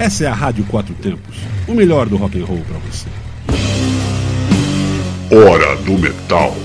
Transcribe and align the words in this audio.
Essa 0.00 0.24
é 0.24 0.26
a 0.28 0.32
Rádio 0.32 0.64
Quatro 0.64 0.94
Tempos, 0.94 1.36
o 1.68 1.74
melhor 1.74 2.08
do 2.08 2.16
rock 2.16 2.40
and 2.40 2.46
roll 2.46 2.62
para 2.66 2.78
você. 2.78 3.06
Hora 5.30 5.76
do 5.76 5.98
Metal. 5.98 6.56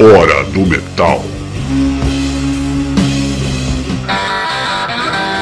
Hora 0.00 0.44
do 0.44 0.60
Metal. 0.64 1.24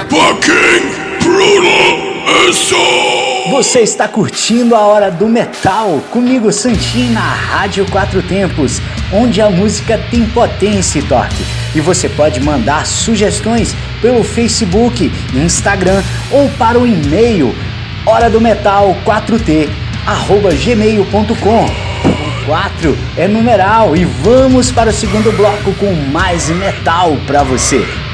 Fucking 0.08 1.22
brutal 1.22 2.48
assault! 2.48 3.50
Você 3.50 3.80
está 3.80 4.08
curtindo 4.08 4.74
a 4.74 4.80
Hora 4.80 5.10
do 5.10 5.28
Metal 5.28 6.00
comigo, 6.10 6.50
Santinho, 6.50 7.12
na 7.12 7.20
Rádio 7.20 7.84
Quatro 7.90 8.22
Tempos, 8.22 8.80
onde 9.12 9.42
a 9.42 9.50
música 9.50 10.00
tem 10.10 10.26
potência 10.30 11.00
e 11.00 11.02
torque. 11.02 11.44
E 11.74 11.80
você 11.82 12.08
pode 12.08 12.40
mandar 12.40 12.86
sugestões 12.86 13.76
pelo 14.00 14.24
Facebook, 14.24 15.12
Instagram 15.34 16.02
ou 16.30 16.48
para 16.56 16.78
o 16.78 16.86
e-mail 16.86 17.54
hora 18.06 18.30
do 18.30 18.40
metal 18.40 18.96
4t 19.04 19.68
arroba 20.06 20.54
gmail.com 20.54 21.85
4 22.46 22.96
é 23.16 23.26
numeral 23.26 23.96
e 23.96 24.04
vamos 24.04 24.70
para 24.70 24.90
o 24.90 24.92
segundo 24.92 25.36
bloco 25.36 25.74
com 25.74 25.92
mais 25.92 26.48
metal 26.48 27.16
para 27.26 27.42
você. 27.42 28.05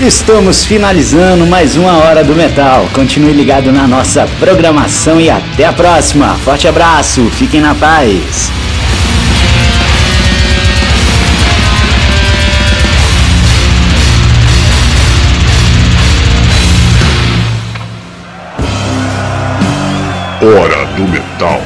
Estamos 0.00 0.64
finalizando 0.64 1.46
mais 1.46 1.76
uma 1.76 1.98
hora 1.98 2.24
do 2.24 2.34
metal. 2.34 2.88
Continue 2.94 3.34
ligado 3.34 3.70
na 3.70 3.86
nossa 3.86 4.26
programação 4.38 5.20
e 5.20 5.28
até 5.28 5.66
a 5.66 5.74
próxima. 5.74 6.34
Forte 6.36 6.66
abraço, 6.66 7.22
fiquem 7.32 7.60
na 7.60 7.74
paz. 7.74 8.50
Hora 20.42 20.86
do 20.96 21.06
Metal. 21.06 21.60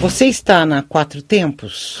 Você 0.00 0.26
está 0.26 0.66
na 0.66 0.82
Quatro 0.82 1.22
Tempos? 1.22 2.00